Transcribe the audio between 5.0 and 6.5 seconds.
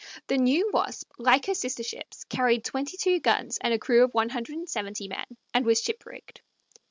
men, and was ship rigged.